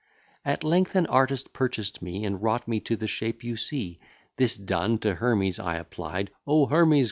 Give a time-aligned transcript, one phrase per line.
[0.43, 3.99] At length an artist purchased me, And wrought me to the shape you see.
[4.35, 6.99] This done, to Hermes I applied: "O Hermes!